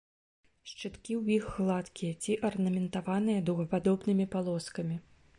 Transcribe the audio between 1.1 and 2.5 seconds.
ў іх гладкія ці